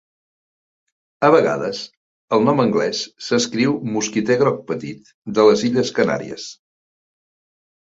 A 1.27 1.27
vegades 1.35 1.81
el 2.37 2.41
nom 2.47 2.63
anglès 2.63 3.03
s'escriu 3.27 3.77
mosquiter 3.99 4.39
groc 4.41 4.59
petit 4.73 5.15
de 5.39 5.47
les 5.51 5.69
Illes 5.71 5.95
Canàries. 6.01 6.51